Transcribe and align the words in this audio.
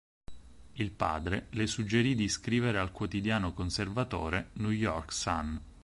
Il 0.77 0.89
padre 0.93 1.45
le 1.51 1.67
suggerì 1.67 2.15
di 2.15 2.27
scrivere 2.27 2.79
al 2.79 2.91
quotidiano 2.91 3.53
conservatore 3.53 4.49
"New 4.53 4.71
York 4.71 5.11
Sun". 5.13 5.61